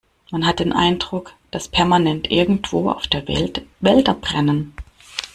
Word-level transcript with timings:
Man 0.31 0.47
hat 0.47 0.59
den 0.59 0.73
Eindruck, 0.73 1.33
dass 1.51 1.67
permanent 1.67 2.31
irgendwo 2.31 2.89
auf 2.89 3.05
der 3.05 3.27
Welt 3.27 3.67
Wälder 3.81 4.15
brennen. 4.15 4.73